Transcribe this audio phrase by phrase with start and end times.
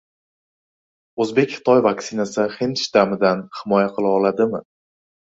[1.25, 4.63] O‘zbek-Xitoy vaksinasi «hind shtammi»dan himoya qila oladimi?